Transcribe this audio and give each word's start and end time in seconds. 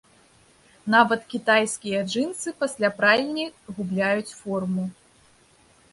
Нават 0.93 1.21
кітайскія 1.33 1.99
джынсы 2.09 2.55
пасля 2.63 2.89
пральні 3.03 3.45
губляюць 3.77 4.35
форму. 4.43 4.83